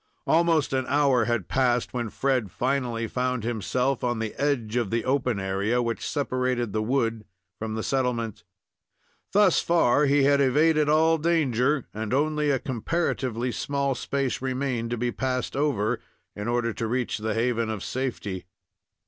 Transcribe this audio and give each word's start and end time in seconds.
Almost 0.25 0.73
an 0.73 0.87
hour 0.87 1.25
had 1.25 1.47
passed, 1.47 1.93
when 1.93 2.09
Fred 2.09 2.49
finally 2.49 3.05
found 3.05 3.43
himself 3.43 4.03
on 4.03 4.17
the 4.17 4.33
edge 4.33 4.75
of 4.75 4.89
the 4.89 5.05
open 5.05 5.39
area 5.39 5.79
which 5.79 6.09
separated 6.09 6.73
the 6.73 6.81
wood 6.81 7.23
from 7.59 7.75
the 7.75 7.83
settlement. 7.83 8.43
Thus 9.31 9.59
far 9.61 10.05
he 10.07 10.23
had 10.23 10.41
evaded 10.41 10.89
all 10.89 11.19
danger 11.19 11.85
and 11.93 12.15
only 12.15 12.49
a 12.49 12.57
comparatively 12.57 13.51
small 13.51 13.93
space 13.93 14.41
remained 14.41 14.89
to 14.89 14.97
be 14.97 15.11
passed 15.11 15.55
over 15.55 15.99
in 16.35 16.47
order 16.47 16.73
to 16.73 16.87
reach 16.87 17.19
the 17.19 17.35
haven 17.35 17.69
of 17.69 17.83
safety. 17.83 18.47